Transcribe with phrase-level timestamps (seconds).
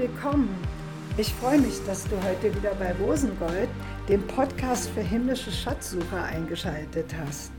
[0.00, 0.48] willkommen.
[1.18, 3.68] Ich freue mich, dass du heute wieder bei Rosengold,
[4.08, 7.52] dem Podcast für himmlische Schatzsucher, eingeschaltet hast.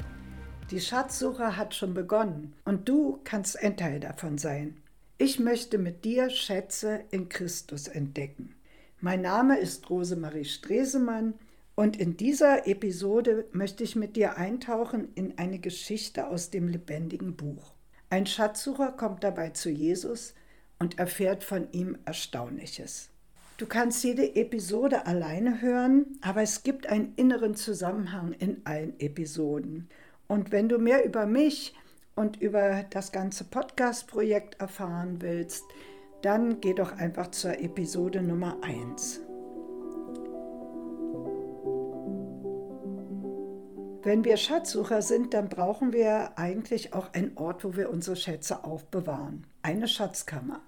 [0.72, 4.78] Die Schatzsuche hat schon begonnen und du kannst ein Teil davon sein.
[5.20, 8.56] Ich möchte mit dir Schätze in Christus entdecken.
[9.02, 11.36] Mein Name ist Rosemarie Stresemann
[11.76, 17.36] und in dieser Episode möchte ich mit dir eintauchen in eine Geschichte aus dem lebendigen
[17.36, 17.76] Buch.
[18.10, 20.34] Ein Schatzsucher kommt dabei zu Jesus
[20.82, 23.10] und erfährt von ihm Erstaunliches.
[23.58, 29.90] Du kannst jede Episode alleine hören, aber es gibt einen inneren Zusammenhang in allen Episoden.
[30.28, 31.76] Und wenn du mehr über mich
[32.16, 35.64] und über das ganze Podcast-Projekt erfahren willst,
[36.24, 39.22] dann geh doch einfach zur Episode Nummer 1.
[44.02, 48.64] Wenn wir Schatzsucher sind, dann brauchen wir eigentlich auch einen Ort, wo wir unsere Schätze
[48.64, 49.46] aufbewahren.
[49.62, 50.62] Eine Schatzkammer.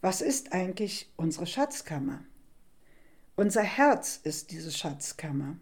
[0.00, 2.22] Was ist eigentlich unsere Schatzkammer?
[3.34, 5.56] Unser Herz ist diese Schatzkammer.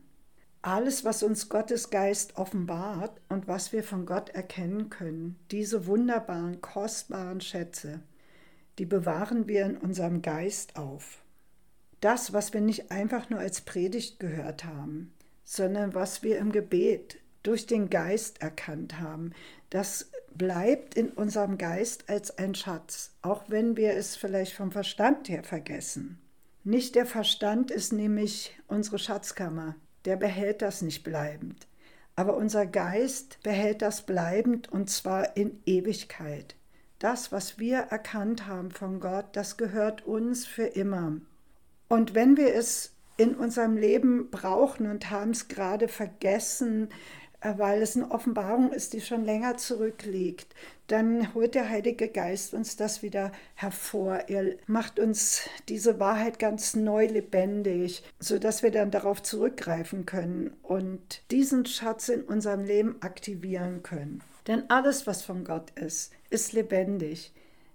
[0.60, 6.60] Alles, was uns Gottes Geist offenbart und was wir von Gott erkennen können, diese wunderbaren,
[6.60, 8.00] kostbaren Schätze,
[8.78, 11.22] die bewahren wir in unserem Geist auf.
[12.00, 15.14] Das, was wir nicht einfach nur als Predigt gehört haben,
[15.44, 19.32] sondern was wir im Gebet durch den Geist erkannt haben,
[19.70, 25.28] das bleibt in unserem Geist als ein Schatz, auch wenn wir es vielleicht vom Verstand
[25.28, 26.18] her vergessen.
[26.64, 31.66] Nicht der Verstand ist nämlich unsere Schatzkammer, der behält das nicht bleibend.
[32.16, 36.56] Aber unser Geist behält das bleibend und zwar in Ewigkeit.
[36.98, 41.20] Das, was wir erkannt haben von Gott, das gehört uns für immer.
[41.88, 46.88] Und wenn wir es in unserem Leben brauchen und haben es gerade vergessen,
[47.42, 50.54] weil es eine Offenbarung ist, die schon länger zurückliegt,
[50.86, 54.24] dann holt der Heilige Geist uns das wieder hervor.
[54.28, 61.22] Er macht uns diese Wahrheit ganz neu lebendig, sodass wir dann darauf zurückgreifen können und
[61.30, 64.22] diesen Schatz in unserem Leben aktivieren können.
[64.46, 67.32] Denn alles, was von Gott ist, ist lebendig.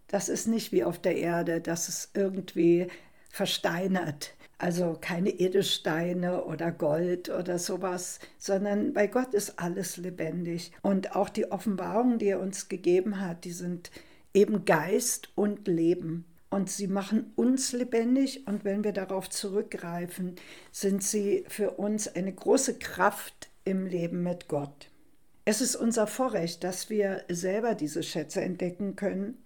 [0.08, 2.88] Das ist nicht wie auf der Erde, dass es irgendwie
[3.30, 10.72] versteinert also keine Edelsteine oder Gold oder sowas, sondern bei Gott ist alles lebendig.
[10.84, 13.90] Und auch die Offenbarungen, die er uns gegeben hat, die sind
[14.34, 16.26] eben Geist und Leben.
[16.52, 20.36] Und sie machen uns lebendig und wenn wir darauf zurückgreifen,
[20.72, 24.90] sind sie für uns eine große Kraft im Leben mit Gott.
[25.46, 29.38] Es ist unser Vorrecht, dass wir selber diese Schätze entdecken können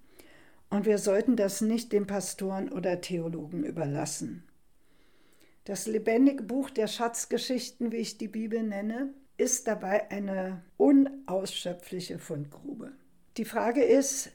[0.71, 4.44] und wir sollten das nicht den Pastoren oder Theologen überlassen.
[5.65, 12.91] Das lebendige Buch der Schatzgeschichten, wie ich die Bibel nenne, ist dabei eine unausschöpfliche Fundgrube.
[13.37, 14.31] Die Frage ist,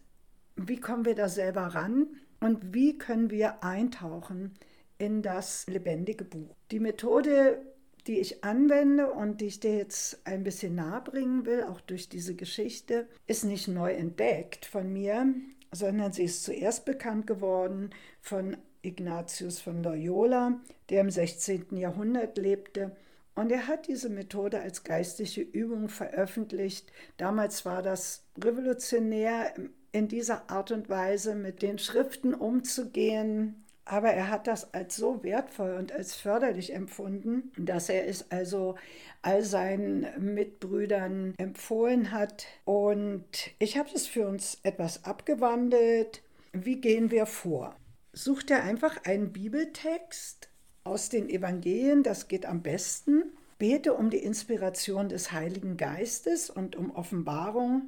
[0.57, 2.09] wie kommen wir da selber ran
[2.41, 4.55] und wie können wir eintauchen
[4.99, 6.57] in das lebendige Buch?
[6.73, 7.63] Die Methode,
[8.09, 12.35] die ich anwende und die ich dir jetzt ein bisschen nahebringen will, auch durch diese
[12.35, 15.33] Geschichte, ist nicht neu entdeckt von mir,
[15.71, 17.91] sondern sie ist zuerst bekannt geworden
[18.21, 21.77] von Ignatius von Loyola, der im 16.
[21.77, 22.97] Jahrhundert lebte.
[23.35, 26.93] Und er hat diese Methode als geistliche Übung veröffentlicht.
[27.17, 29.55] Damals war das revolutionär,
[29.93, 33.65] in dieser Art und Weise mit den Schriften umzugehen.
[33.85, 38.77] Aber er hat das als so wertvoll und als förderlich empfunden, dass er es also
[39.21, 42.47] all seinen Mitbrüdern empfohlen hat.
[42.65, 43.25] Und
[43.59, 46.23] ich habe es für uns etwas abgewandelt.
[46.53, 47.75] Wie gehen wir vor?
[48.13, 50.49] Such dir einfach einen Bibeltext
[50.83, 53.23] aus den Evangelien, das geht am besten.
[53.59, 57.83] Bete um die Inspiration des Heiligen Geistes und um Offenbarung.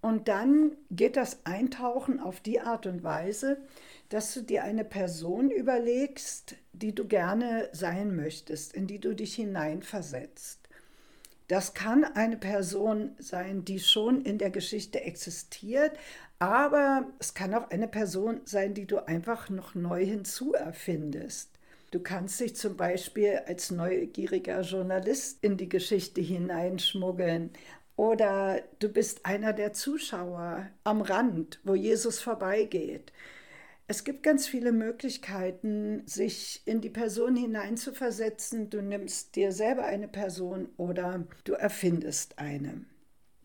[0.00, 3.58] Und dann geht das Eintauchen auf die Art und Weise,
[4.10, 9.34] dass du dir eine Person überlegst, die du gerne sein möchtest, in die du dich
[9.34, 10.67] hineinversetzt.
[11.48, 15.92] Das kann eine Person sein, die schon in der Geschichte existiert,
[16.38, 21.50] aber es kann auch eine Person sein, die du einfach noch neu hinzuerfindest.
[21.90, 27.50] Du kannst dich zum Beispiel als neugieriger Journalist in die Geschichte hineinschmuggeln.
[27.96, 33.10] Oder du bist einer der Zuschauer am Rand, wo Jesus vorbeigeht.
[33.90, 38.68] Es gibt ganz viele Möglichkeiten, sich in die Person hineinzuversetzen.
[38.70, 42.84] Du nimmst dir selber eine Person oder du erfindest eine.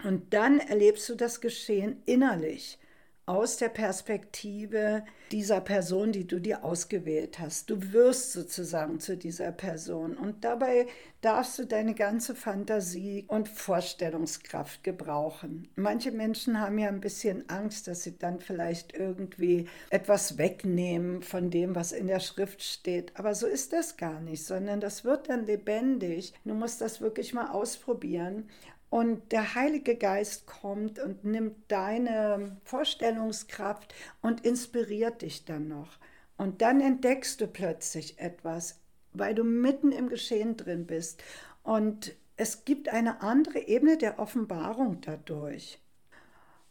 [0.03, 2.77] Und dann erlebst du das Geschehen innerlich
[3.25, 7.69] aus der Perspektive dieser Person, die du dir ausgewählt hast.
[7.69, 10.87] Du wirst sozusagen zu dieser Person und dabei
[11.21, 15.69] darfst du deine ganze Fantasie und Vorstellungskraft gebrauchen.
[15.75, 21.49] Manche Menschen haben ja ein bisschen Angst, dass sie dann vielleicht irgendwie etwas wegnehmen von
[21.49, 23.17] dem, was in der Schrift steht.
[23.17, 26.33] Aber so ist das gar nicht, sondern das wird dann lebendig.
[26.43, 28.49] Du musst das wirklich mal ausprobieren.
[28.93, 33.91] Und der Heilige Geist kommt und nimmt deine Vorstellungskraft
[34.21, 35.97] und inspiriert dich dann noch.
[36.37, 38.77] Und dann entdeckst du plötzlich etwas,
[39.11, 41.23] weil du mitten im Geschehen drin bist.
[41.63, 45.79] Und es gibt eine andere Ebene der Offenbarung dadurch.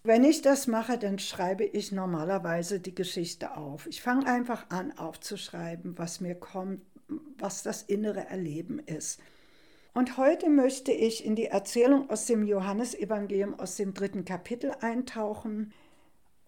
[0.04, 3.88] Wenn ich das mache, dann schreibe ich normalerweise die Geschichte auf.
[3.88, 6.82] Ich fange einfach an aufzuschreiben, was mir kommt,
[7.38, 9.18] was das innere Erleben ist.
[9.94, 15.72] Und heute möchte ich in die Erzählung aus dem Johannesevangelium aus dem dritten Kapitel eintauchen.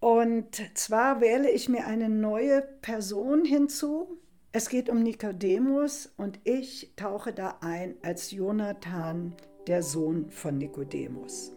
[0.01, 4.19] Und zwar wähle ich mir eine neue Person hinzu.
[4.53, 9.35] Es geht um Nikodemus und ich tauche da ein als Jonathan,
[9.67, 11.53] der Sohn von Nikodemus.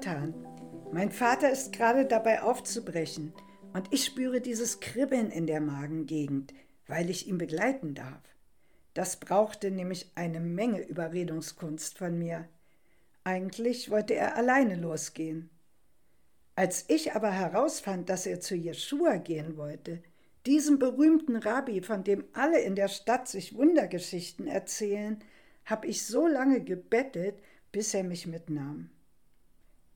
[0.00, 0.34] Jonathan.
[0.92, 3.34] Mein Vater ist gerade dabei aufzubrechen
[3.74, 6.54] und ich spüre dieses Kribbeln in der Magengegend,
[6.86, 8.22] weil ich ihn begleiten darf.
[8.94, 12.48] Das brauchte nämlich eine Menge Überredungskunst von mir.
[13.24, 15.50] Eigentlich wollte er alleine losgehen.
[16.54, 20.02] Als ich aber herausfand, dass er zu Jeschua gehen wollte,
[20.46, 25.22] diesem berühmten Rabbi, von dem alle in der Stadt sich Wundergeschichten erzählen,
[25.66, 27.38] habe ich so lange gebettet,
[27.70, 28.88] bis er mich mitnahm.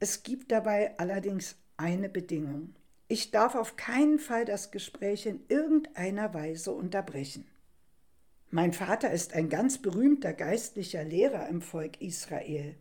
[0.00, 2.74] Es gibt dabei allerdings eine Bedingung.
[3.08, 7.46] Ich darf auf keinen Fall das Gespräch in irgendeiner Weise unterbrechen.
[8.50, 12.76] Mein Vater ist ein ganz berühmter geistlicher Lehrer im Volk Israel.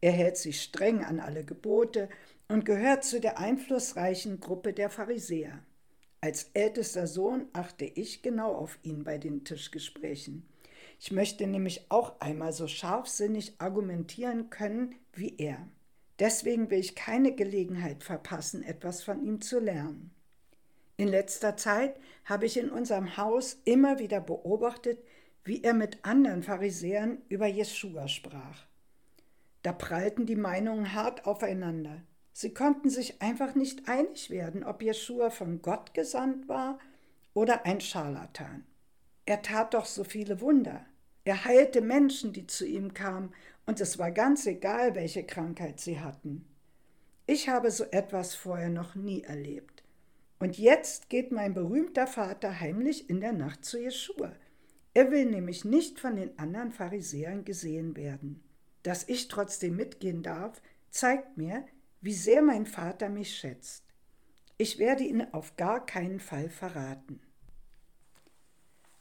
[0.00, 2.08] Er hält sich streng an alle Gebote
[2.48, 5.60] und gehört zu der einflussreichen Gruppe der Pharisäer.
[6.20, 10.48] Als ältester Sohn achte ich genau auf ihn bei den Tischgesprächen.
[11.00, 15.68] Ich möchte nämlich auch einmal so scharfsinnig argumentieren können wie er.
[16.18, 20.10] Deswegen will ich keine Gelegenheit verpassen, etwas von ihm zu lernen.
[20.96, 24.98] In letzter Zeit habe ich in unserem Haus immer wieder beobachtet,
[25.44, 28.66] wie er mit anderen Pharisäern über Jeschua sprach.
[29.62, 32.02] Da prallten die Meinungen hart aufeinander.
[32.32, 36.78] Sie konnten sich einfach nicht einig werden, ob Jeschua von Gott gesandt war
[37.34, 38.64] oder ein Scharlatan.
[39.26, 40.84] Er tat doch so viele Wunder.
[41.24, 43.32] Er heilte Menschen, die zu ihm kamen,
[43.66, 46.44] und es war ganz egal, welche Krankheit sie hatten.
[47.26, 49.84] Ich habe so etwas vorher noch nie erlebt.
[50.38, 54.32] Und jetzt geht mein berühmter Vater heimlich in der Nacht zu Jeschua.
[54.94, 58.42] Er will nämlich nicht von den anderen Pharisäern gesehen werden.
[58.82, 60.60] Dass ich trotzdem mitgehen darf,
[60.90, 61.64] zeigt mir,
[62.00, 63.84] wie sehr mein Vater mich schätzt.
[64.58, 67.20] Ich werde ihn auf gar keinen Fall verraten.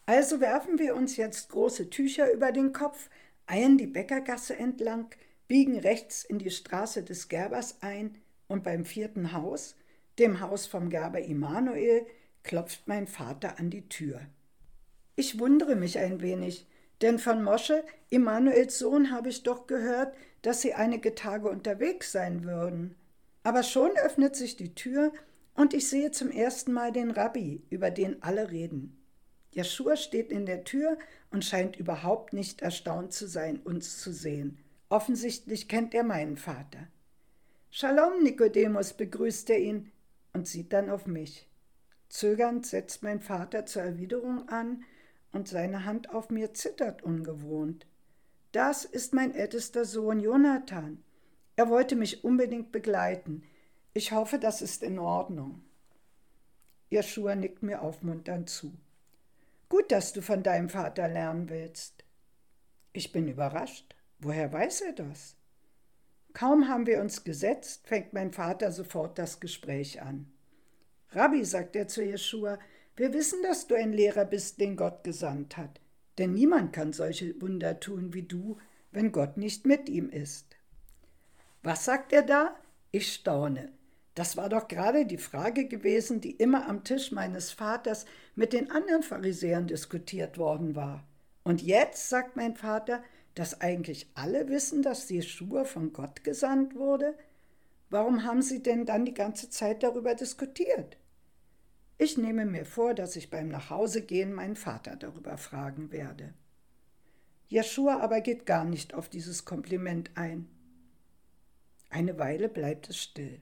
[0.05, 3.09] Also werfen wir uns jetzt große Tücher über den Kopf,
[3.51, 5.07] eilen die Bäckergasse entlang,
[5.47, 8.15] biegen rechts in die Straße des Gerbers ein
[8.47, 9.75] und beim vierten Haus,
[10.17, 12.05] dem Haus vom Gerber Immanuel,
[12.43, 14.21] klopft mein Vater an die Tür.
[15.15, 16.67] Ich wundere mich ein wenig,
[17.01, 22.45] denn von Mosche, Immanuels Sohn, habe ich doch gehört, dass sie einige Tage unterwegs sein
[22.45, 22.95] würden.
[23.43, 25.11] Aber schon öffnet sich die Tür
[25.55, 29.00] und ich sehe zum ersten Mal den Rabbi, über den alle reden.
[29.51, 30.97] Jeschua steht in der Tür
[31.29, 34.57] und scheint überhaupt nicht erstaunt zu sein, uns zu sehen.
[34.89, 36.87] Offensichtlich kennt er meinen Vater.
[37.69, 39.91] Shalom, Nikodemus, begrüßt er ihn
[40.33, 41.47] und sieht dann auf mich.
[42.09, 44.83] Zögernd setzt mein Vater zur Erwiderung an
[45.31, 47.87] und seine Hand auf mir zittert ungewohnt.
[48.51, 51.01] Das ist mein ältester Sohn Jonathan.
[51.55, 53.43] Er wollte mich unbedingt begleiten.
[53.93, 55.63] Ich hoffe, das ist in Ordnung.
[56.89, 58.73] Joshua nickt mir aufmunternd zu.
[59.71, 62.03] Gut, dass du von deinem Vater lernen willst.
[62.91, 63.95] Ich bin überrascht.
[64.19, 65.37] Woher weiß er das?
[66.33, 70.29] Kaum haben wir uns gesetzt, fängt mein Vater sofort das Gespräch an.
[71.11, 72.59] Rabbi, sagt er zu Jeschua,
[72.97, 75.79] wir wissen, dass du ein Lehrer bist, den Gott gesandt hat.
[76.17, 78.57] Denn niemand kann solche Wunder tun wie du,
[78.91, 80.53] wenn Gott nicht mit ihm ist.
[81.63, 82.57] Was sagt er da?
[82.91, 83.71] Ich staune.
[84.15, 88.69] Das war doch gerade die Frage gewesen, die immer am Tisch meines Vaters mit den
[88.69, 91.05] anderen Pharisäern diskutiert worden war.
[91.43, 93.03] Und jetzt, sagt mein Vater,
[93.35, 97.15] dass eigentlich alle wissen, dass Jeschua von Gott gesandt wurde?
[97.89, 100.97] Warum haben sie denn dann die ganze Zeit darüber diskutiert?
[101.97, 106.33] Ich nehme mir vor, dass ich beim Nachhausegehen meinen Vater darüber fragen werde.
[107.47, 110.47] Jeschua aber geht gar nicht auf dieses Kompliment ein.
[111.89, 113.41] Eine Weile bleibt es still.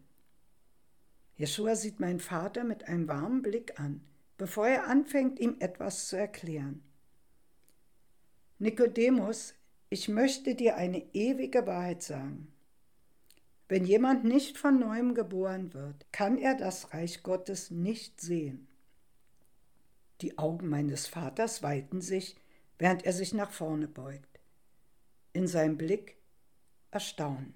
[1.39, 4.01] Jeschua sieht meinen Vater mit einem warmen Blick an,
[4.37, 6.83] bevor er anfängt, ihm etwas zu erklären.
[8.57, 9.53] Nikodemus,
[9.89, 12.51] ich möchte dir eine ewige Wahrheit sagen.
[13.69, 18.67] Wenn jemand nicht von neuem geboren wird, kann er das Reich Gottes nicht sehen.
[20.19, 22.35] Die Augen meines Vaters weiten sich,
[22.77, 24.41] während er sich nach vorne beugt.
[25.31, 26.17] In seinem Blick
[26.91, 27.53] Erstaunen.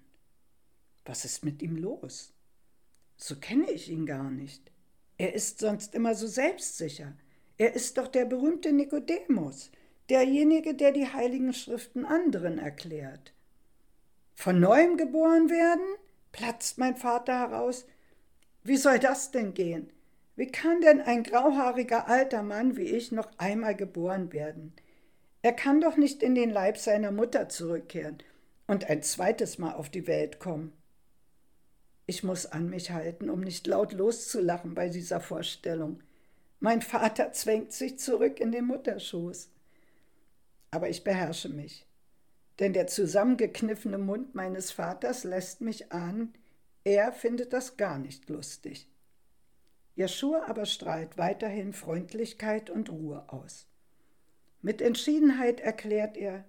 [1.03, 2.32] Was ist mit ihm los?
[3.17, 4.71] So kenne ich ihn gar nicht.
[5.17, 7.13] Er ist sonst immer so selbstsicher.
[7.57, 9.71] Er ist doch der berühmte Nikodemus,
[10.09, 13.33] derjenige, der die heiligen Schriften anderen erklärt.
[14.35, 15.85] Von neuem geboren werden?
[16.31, 17.85] platzt mein Vater heraus.
[18.63, 19.91] Wie soll das denn gehen?
[20.35, 24.73] Wie kann denn ein grauhaariger alter Mann wie ich noch einmal geboren werden?
[25.43, 28.17] Er kann doch nicht in den Leib seiner Mutter zurückkehren
[28.65, 30.73] und ein zweites Mal auf die Welt kommen.
[32.05, 36.01] Ich muss an mich halten, um nicht laut loszulachen bei dieser Vorstellung.
[36.59, 39.49] Mein Vater zwängt sich zurück in den Mutterschoß.
[40.71, 41.85] Aber ich beherrsche mich
[42.59, 46.33] denn der zusammengekniffene Mund meines Vaters lässt mich ahnen,
[46.83, 48.89] er findet das gar nicht lustig.
[49.95, 53.67] Jeschua aber strahlt weiterhin Freundlichkeit und Ruhe aus.
[54.61, 56.45] Mit Entschiedenheit erklärt er,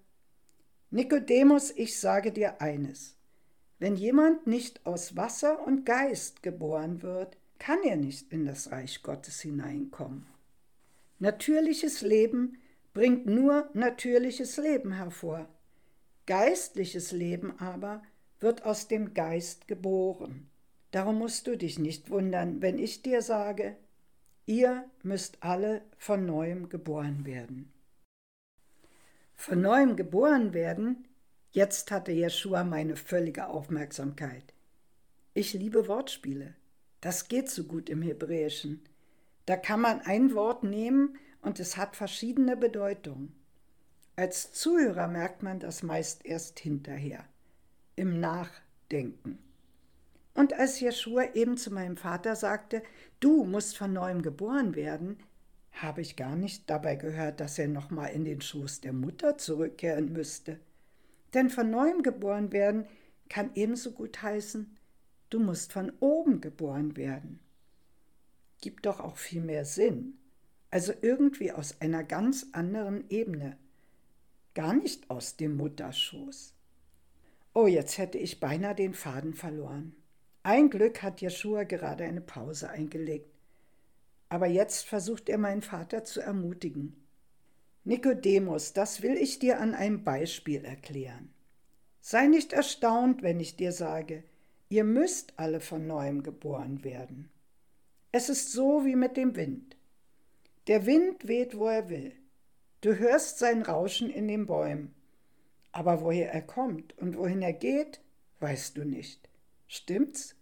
[0.90, 3.13] Nikodemus, ich sage dir eines,
[3.84, 9.02] wenn jemand nicht aus Wasser und Geist geboren wird, kann er nicht in das Reich
[9.02, 10.26] Gottes hineinkommen.
[11.18, 12.56] Natürliches Leben
[12.94, 15.50] bringt nur natürliches Leben hervor,
[16.24, 18.02] Geistliches Leben aber
[18.40, 20.48] wird aus dem Geist geboren.
[20.90, 23.76] Darum musst du dich nicht wundern, wenn ich dir sage,
[24.46, 27.70] ihr müsst alle von neuem geboren werden.
[29.34, 31.06] Von neuem geboren werden,
[31.54, 34.52] jetzt hatte Jeschua meine völlige Aufmerksamkeit.
[35.32, 36.54] Ich liebe Wortspiele.
[37.00, 38.82] Das geht so gut im Hebräischen.
[39.46, 43.34] Da kann man ein Wort nehmen und es hat verschiedene Bedeutungen.
[44.16, 47.24] Als Zuhörer merkt man das meist erst hinterher,
[47.96, 49.38] im Nachdenken.
[50.34, 52.82] Und als Jeschua eben zu meinem Vater sagte,
[53.20, 55.18] du musst von neuem geboren werden,
[55.72, 60.12] habe ich gar nicht dabei gehört, dass er nochmal in den Schoß der Mutter zurückkehren
[60.12, 60.58] müsste.
[61.34, 62.86] Denn von neuem geboren werden
[63.28, 64.76] kann ebenso gut heißen,
[65.30, 67.40] du musst von oben geboren werden.
[68.60, 70.18] Gibt doch auch viel mehr Sinn.
[70.70, 73.56] Also irgendwie aus einer ganz anderen Ebene
[74.54, 76.54] gar nicht aus dem Mutterschoß.
[77.52, 79.94] Oh, jetzt hätte ich beinahe den Faden verloren.
[80.42, 83.30] Ein Glück hat Jeschua gerade eine Pause eingelegt.
[84.28, 87.03] Aber jetzt versucht er meinen Vater zu ermutigen.
[87.84, 91.30] Nikodemus, das will ich dir an einem Beispiel erklären.
[92.00, 94.24] Sei nicht erstaunt, wenn ich dir sage,
[94.70, 97.30] ihr müsst alle von neuem geboren werden.
[98.10, 99.76] Es ist so wie mit dem Wind.
[100.66, 102.12] Der Wind weht, wo er will.
[102.80, 104.94] Du hörst sein Rauschen in den Bäumen.
[105.72, 108.00] Aber woher er kommt und wohin er geht,
[108.40, 109.28] weißt du nicht.
[109.68, 110.36] Stimmt's?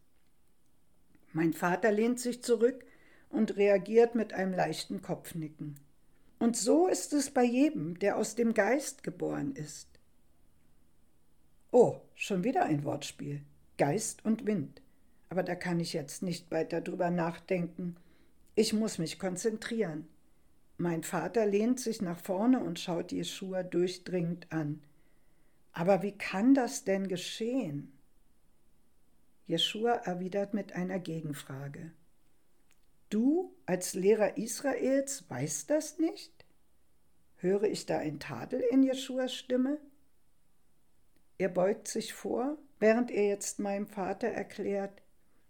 [1.33, 2.85] Mein Vater lehnt sich zurück
[3.31, 5.81] und reagiert mit einem leichten Kopfnicken.
[6.43, 9.87] Und so ist es bei jedem, der aus dem Geist geboren ist.
[11.71, 13.43] Oh, schon wieder ein Wortspiel.
[13.79, 14.83] Geist und Wind.
[15.29, 17.95] Aber da kann ich jetzt nicht weiter drüber nachdenken.
[18.57, 20.09] Ich muss mich konzentrieren.
[20.79, 24.83] Mein Vater lehnt sich nach vorne und schaut Jeschua durchdringend an.
[25.71, 27.93] Aber wie kann das denn geschehen?
[29.47, 31.93] Jeschua erwidert mit einer Gegenfrage.
[33.13, 36.47] Du als Lehrer Israels weißt das nicht?
[37.37, 39.79] Höre ich da ein Tadel in Jeschuas Stimme?
[41.37, 45.03] Er beugt sich vor, während er jetzt meinem Vater erklärt,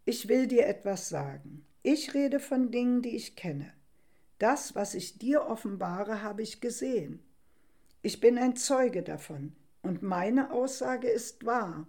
[0.05, 1.65] ich will dir etwas sagen.
[1.85, 3.73] Ich rede von Dingen, die ich kenne.
[4.41, 7.23] Das, was ich dir offenbare, habe ich gesehen.
[8.03, 11.87] Ich bin ein Zeuge davon und meine Aussage ist wahr.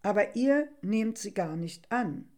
[0.00, 2.31] Aber ihr nehmt sie gar nicht an.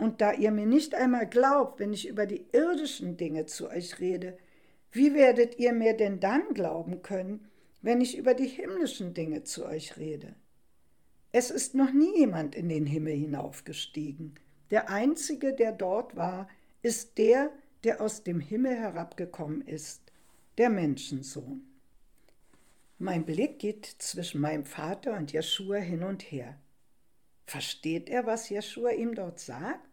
[0.00, 4.00] Und da ihr mir nicht einmal glaubt, wenn ich über die irdischen Dinge zu euch
[4.00, 4.38] rede,
[4.92, 7.50] wie werdet ihr mir denn dann glauben können,
[7.82, 10.34] wenn ich über die himmlischen Dinge zu euch rede?
[11.32, 14.36] Es ist noch nie jemand in den Himmel hinaufgestiegen.
[14.70, 16.48] Der einzige, der dort war,
[16.80, 17.52] ist der,
[17.84, 20.00] der aus dem Himmel herabgekommen ist,
[20.56, 21.62] der Menschensohn.
[22.98, 26.58] Mein Blick geht zwischen meinem Vater und Jeschua hin und her.
[27.44, 29.89] Versteht er, was Jeschua ihm dort sagt?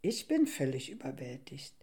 [0.00, 1.74] Ich bin völlig überwältigt.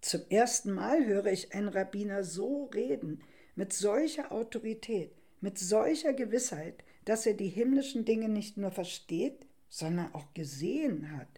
[0.00, 3.22] Zum ersten Mal höre ich einen Rabbiner so reden,
[3.56, 5.10] mit solcher Autorität,
[5.40, 11.28] mit solcher Gewissheit, dass er die himmlischen Dinge nicht nur versteht, sondern auch gesehen hat.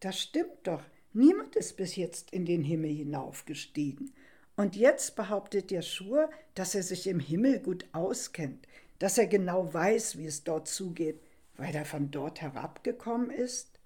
[0.00, 0.82] Das stimmt doch.
[1.12, 4.14] Niemand ist bis jetzt in den Himmel hinaufgestiegen.
[4.56, 8.66] Und jetzt behauptet Jeschua, dass er sich im Himmel gut auskennt,
[8.98, 11.20] dass er genau weiß, wie es dort zugeht,
[11.56, 13.78] weil er von dort herabgekommen ist?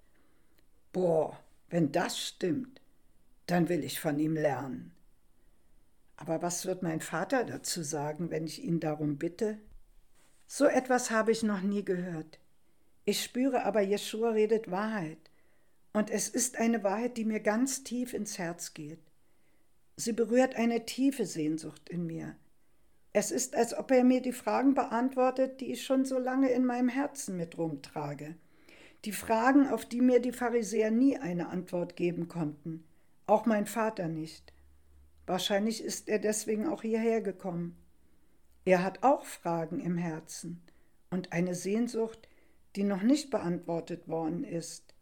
[0.93, 1.37] Boah,
[1.69, 2.81] wenn das stimmt,
[3.45, 4.91] dann will ich von ihm lernen.
[6.17, 9.57] Aber was wird mein Vater dazu sagen, wenn ich ihn darum bitte?
[10.47, 12.39] So etwas habe ich noch nie gehört.
[13.05, 15.17] Ich spüre aber, Jeschua redet Wahrheit.
[15.93, 18.99] Und es ist eine Wahrheit, die mir ganz tief ins Herz geht.
[19.95, 22.35] Sie berührt eine tiefe Sehnsucht in mir.
[23.11, 26.65] Es ist, als ob er mir die Fragen beantwortet, die ich schon so lange in
[26.65, 28.35] meinem Herzen mit rumtrage.
[29.05, 32.83] Die Fragen, auf die mir die Pharisäer nie eine Antwort geben konnten.
[33.27, 34.53] Auch mein Vater nicht.
[35.25, 37.77] Wahrscheinlich ist er deswegen auch hierher gekommen.
[38.65, 40.61] Er hat auch Fragen im Herzen
[41.11, 42.27] und eine Sehnsucht,
[42.75, 44.93] die noch nicht beantwortet worden ist.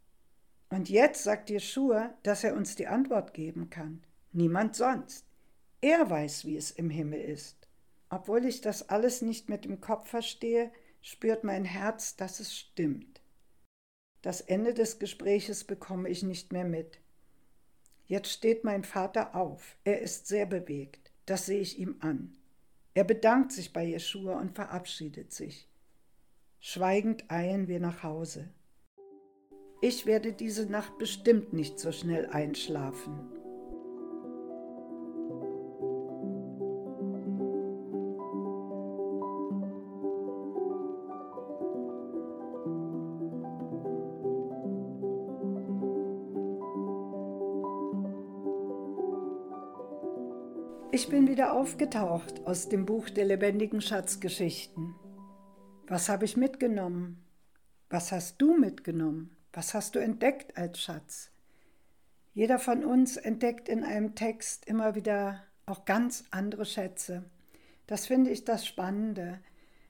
[0.69, 4.03] Und jetzt sagt Jeschua, dass er uns die Antwort geben kann.
[4.31, 5.25] Niemand sonst.
[5.81, 7.67] Er weiß, wie es im Himmel ist.
[8.09, 13.16] Obwohl ich das alles nicht mit dem Kopf verstehe, spürt mein Herz, dass es stimmt.
[14.21, 16.99] Das Ende des Gespräches bekomme ich nicht mehr mit.
[18.05, 19.77] Jetzt steht mein Vater auf.
[19.83, 21.11] Er ist sehr bewegt.
[21.25, 22.37] Das sehe ich ihm an.
[22.93, 25.67] Er bedankt sich bei Jeschua und verabschiedet sich.
[26.59, 28.49] Schweigend eilen wir nach Hause.
[29.81, 33.36] Ich werde diese Nacht bestimmt nicht so schnell einschlafen.
[50.89, 54.95] Ich bin wieder aufgetaucht aus dem Buch der lebendigen Schatzgeschichten.
[55.85, 57.21] Was habe ich mitgenommen?
[57.89, 59.35] Was hast du mitgenommen?
[59.51, 61.29] Was hast du entdeckt als Schatz?
[62.33, 67.25] Jeder von uns entdeckt in einem Text immer wieder auch ganz andere Schätze.
[67.85, 69.39] Das finde ich das Spannende,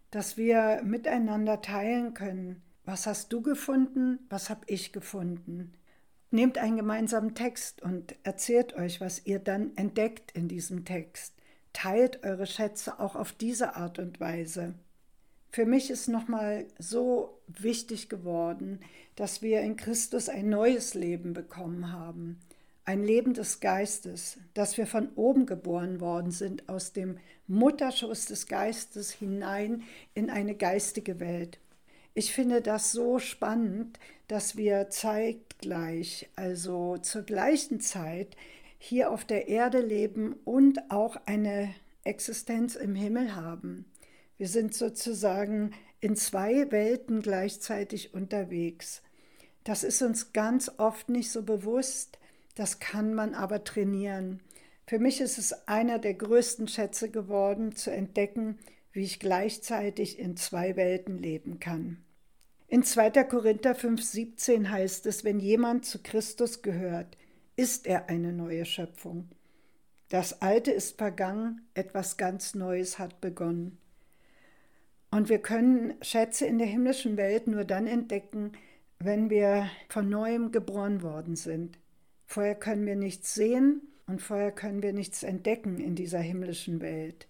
[0.10, 2.64] dass wir miteinander teilen können.
[2.86, 4.26] Was hast du gefunden?
[4.30, 5.74] Was habe ich gefunden?
[6.30, 11.34] Nehmt einen gemeinsamen Text und erzählt euch, was ihr dann entdeckt in diesem Text.
[11.72, 14.74] Teilt eure Schätze auch auf diese Art und Weise.
[15.52, 18.82] Für mich ist nochmal so wichtig geworden,
[19.16, 22.40] dass wir in Christus ein neues Leben bekommen haben.
[22.84, 28.48] Ein Leben des Geistes, dass wir von oben geboren worden sind, aus dem Mutterschuss des
[28.48, 31.60] Geistes hinein in eine geistige Welt.
[32.18, 38.36] Ich finde das so spannend, dass wir zeitgleich, also zur gleichen Zeit,
[38.80, 41.76] hier auf der Erde leben und auch eine
[42.06, 43.86] Existenz im Himmel haben.
[44.36, 49.04] Wir sind sozusagen in zwei Welten gleichzeitig unterwegs.
[49.64, 52.18] Das ist uns ganz oft nicht so bewusst,
[52.56, 54.42] das kann man aber trainieren.
[54.88, 58.58] Für mich ist es einer der größten Schätze geworden, zu entdecken,
[58.92, 62.04] wie ich gleichzeitig in zwei Welten leben kann.
[62.70, 63.12] In 2.
[63.24, 67.18] Korinther 5,17 heißt es, wenn jemand zu Christus gehört,
[67.56, 69.30] ist er eine neue Schöpfung.
[70.10, 73.78] Das Alte ist vergangen, etwas ganz Neues hat begonnen.
[75.12, 78.52] Und wir können Schätze in der himmlischen Welt nur dann entdecken,
[79.00, 81.80] wenn wir von neuem geboren worden sind.
[82.26, 87.28] Vorher können wir nichts sehen und vorher können wir nichts entdecken in dieser himmlischen Welt.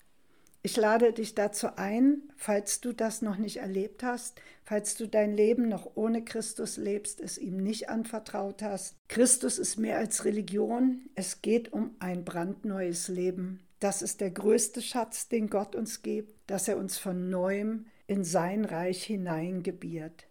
[0.67, 5.34] Ich lade dich dazu ein, falls du das noch nicht erlebt hast, falls du dein
[5.34, 8.97] Leben noch ohne Christus lebst, es ihm nicht anvertraut hast.
[9.08, 13.62] Christus ist mehr als Religion, es geht um ein brandneues Leben.
[13.80, 18.25] Das ist der größte Schatz, den Gott uns gibt, dass er uns von neuem in
[18.25, 20.27] sein Reich hineingebiert.